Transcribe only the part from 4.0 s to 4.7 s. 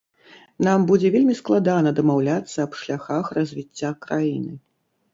краіны.